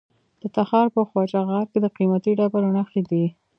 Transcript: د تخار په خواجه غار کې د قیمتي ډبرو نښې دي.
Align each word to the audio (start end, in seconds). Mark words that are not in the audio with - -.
د 0.41 0.43
تخار 0.55 0.87
په 0.95 1.01
خواجه 1.07 1.41
غار 1.49 1.65
کې 1.71 1.79
د 1.81 1.85
قیمتي 1.97 2.31
ډبرو 2.39 2.73
نښې 2.77 3.01
دي. 3.11 3.25